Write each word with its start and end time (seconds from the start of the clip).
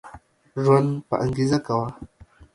ژوند 0.63 0.89
په 1.07 1.15
انګيزه 1.23 1.57
کوه 1.65 1.87